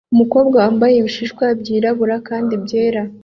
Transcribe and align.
Umukobwa 0.13 0.55
wambaye 0.63 0.93
ibishishwa 0.97 1.45
byirabura 1.59 2.15
kandi 2.27 2.53
byera 2.63 3.01